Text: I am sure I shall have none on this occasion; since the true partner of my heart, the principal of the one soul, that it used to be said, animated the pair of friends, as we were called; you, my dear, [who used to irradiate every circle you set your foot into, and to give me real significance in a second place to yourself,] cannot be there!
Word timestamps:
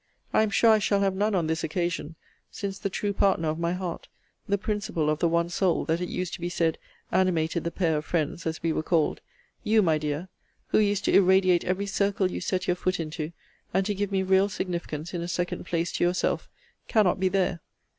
I 0.33 0.41
am 0.41 0.49
sure 0.49 0.71
I 0.71 0.79
shall 0.79 1.01
have 1.01 1.13
none 1.13 1.35
on 1.35 1.45
this 1.45 1.63
occasion; 1.63 2.15
since 2.49 2.79
the 2.79 2.89
true 2.89 3.13
partner 3.13 3.49
of 3.49 3.59
my 3.59 3.73
heart, 3.73 4.07
the 4.49 4.57
principal 4.57 5.11
of 5.11 5.19
the 5.19 5.27
one 5.29 5.47
soul, 5.49 5.85
that 5.85 6.01
it 6.01 6.09
used 6.09 6.33
to 6.33 6.41
be 6.41 6.49
said, 6.49 6.79
animated 7.11 7.63
the 7.63 7.69
pair 7.69 7.97
of 7.97 8.03
friends, 8.03 8.47
as 8.47 8.63
we 8.63 8.73
were 8.73 8.81
called; 8.81 9.21
you, 9.63 9.83
my 9.83 9.99
dear, 9.99 10.27
[who 10.69 10.79
used 10.79 11.05
to 11.05 11.13
irradiate 11.15 11.65
every 11.65 11.85
circle 11.85 12.31
you 12.31 12.41
set 12.41 12.65
your 12.65 12.75
foot 12.75 12.99
into, 12.99 13.31
and 13.75 13.85
to 13.85 13.93
give 13.93 14.11
me 14.11 14.23
real 14.23 14.49
significance 14.49 15.13
in 15.13 15.21
a 15.21 15.27
second 15.27 15.65
place 15.67 15.91
to 15.91 16.03
yourself,] 16.03 16.49
cannot 16.87 17.19
be 17.19 17.29
there! 17.29 17.59